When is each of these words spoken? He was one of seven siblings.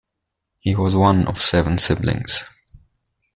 He 0.57 0.75
was 0.75 0.95
one 0.95 1.27
of 1.27 1.37
seven 1.37 1.77
siblings. 1.77 2.43